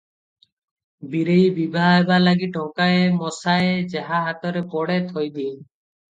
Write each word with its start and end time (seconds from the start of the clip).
ବୀରେଇ 1.11 1.43
ବିଭା 1.57 1.83
ହେବା 1.97 2.17
ଲାଗି 2.23 2.47
ଟଙ୍କାଏ 2.57 3.05
ମସାଏ 3.19 3.69
ଯାହା 3.93 4.25
ହାତରେ 4.31 4.67
ପଡ଼େ 4.75 4.99
ଥୋଇ 5.13 5.33
ଦିଏ। 5.39 5.55